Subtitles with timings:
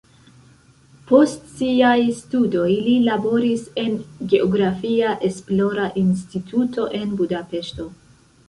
[1.11, 3.99] Post siaj studoj li laboris en
[4.33, 7.91] geografia esplora instituto en Budapeŝto.